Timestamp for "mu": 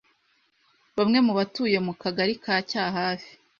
1.25-1.31, 1.85-1.93